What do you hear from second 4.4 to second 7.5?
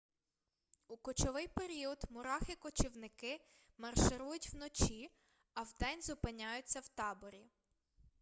вночі а вдень зупиняються у таборі